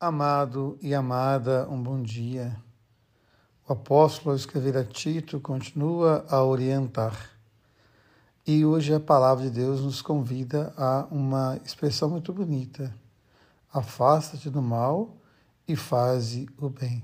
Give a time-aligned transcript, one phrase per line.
[0.00, 2.60] Amado e amada, um bom dia.
[3.66, 7.30] O apóstolo, ao escrever a Tito, continua a orientar.
[8.44, 12.92] E hoje a palavra de Deus nos convida a uma expressão muito bonita:
[13.72, 15.16] afasta-te do mal
[15.66, 17.02] e faze o bem.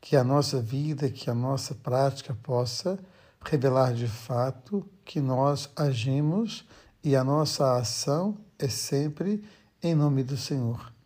[0.00, 2.98] Que a nossa vida, que a nossa prática possa
[3.44, 6.66] revelar de fato que nós agimos
[7.04, 9.44] e a nossa ação é sempre
[9.82, 10.98] em nome do Senhor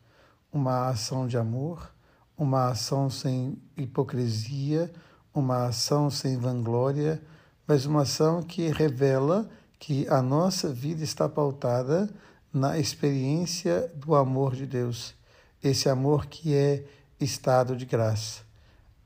[0.55, 1.93] uma ação de amor,
[2.39, 4.91] uma ação sem hipocrisia,
[5.35, 7.21] uma ação sem vanglória,
[7.67, 9.49] mas uma ação que revela
[9.81, 12.09] que a nossa vida está pautada
[12.53, 15.13] na experiência do amor de Deus,
[15.61, 16.85] esse amor que é
[17.21, 18.43] estado de graça.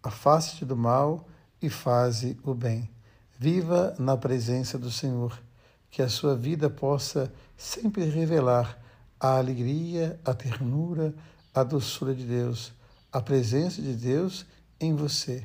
[0.03, 1.27] Afaste-te do mal
[1.63, 2.91] e faze o bem.
[3.39, 5.41] Viva na presença do Senhor,
[5.91, 8.79] que a sua vida possa sempre revelar
[9.19, 11.15] a alegria, a ternura,
[11.61, 12.73] a doçura de Deus,
[13.13, 14.47] a presença de Deus
[14.81, 15.45] em você.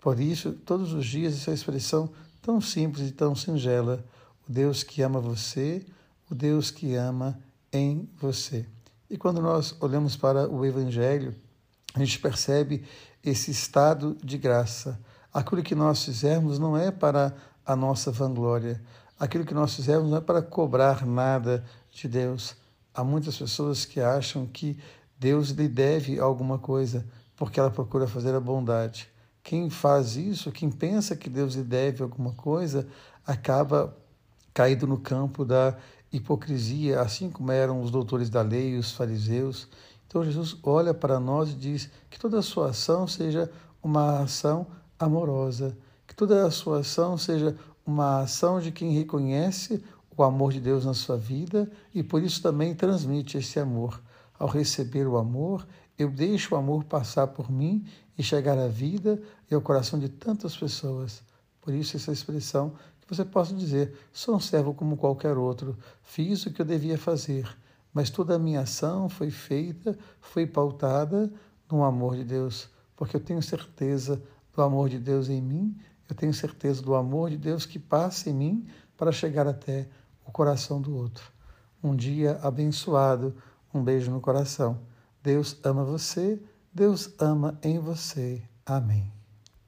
[0.00, 2.10] Por isso, todos os dias, essa expressão
[2.42, 4.04] tão simples e tão singela:
[4.48, 5.84] o Deus que ama você,
[6.30, 7.38] o Deus que ama
[7.72, 8.66] em você.
[9.08, 11.34] E quando nós olhamos para o Evangelho,
[11.94, 12.84] a gente percebe
[13.24, 14.98] esse estado de graça.
[15.32, 18.80] Aquilo que nós fizermos não é para a nossa vanglória,
[19.18, 22.54] aquilo que nós fizermos não é para cobrar nada de Deus.
[22.94, 24.78] Há muitas pessoas que acham que
[25.18, 29.08] Deus lhe deve alguma coisa, porque ela procura fazer a bondade.
[29.42, 32.86] Quem faz isso, quem pensa que Deus lhe deve alguma coisa,
[33.24, 33.96] acaba
[34.52, 35.76] caído no campo da
[36.12, 39.68] hipocrisia, assim como eram os doutores da lei, os fariseus.
[40.06, 43.50] Então Jesus olha para nós e diz que toda a sua ação seja
[43.82, 44.66] uma ação
[44.98, 49.82] amorosa, que toda a sua ação seja uma ação de quem reconhece
[50.16, 54.00] o amor de Deus na sua vida e por isso também transmite esse amor.
[54.38, 55.66] Ao receber o amor,
[55.98, 57.86] eu deixo o amor passar por mim
[58.18, 59.20] e chegar à vida
[59.50, 61.22] e ao coração de tantas pessoas.
[61.60, 66.44] Por isso, essa expressão que você possa dizer: sou um servo como qualquer outro, fiz
[66.44, 67.48] o que eu devia fazer,
[67.92, 71.32] mas toda a minha ação foi feita, foi pautada
[71.70, 74.22] no amor de Deus, porque eu tenho certeza
[74.54, 75.76] do amor de Deus em mim,
[76.08, 79.88] eu tenho certeza do amor de Deus que passa em mim para chegar até
[80.24, 81.32] o coração do outro.
[81.82, 83.34] Um dia abençoado
[83.72, 84.80] um beijo no coração.
[85.22, 86.40] Deus ama você,
[86.72, 88.42] Deus ama em você.
[88.64, 89.15] Amém.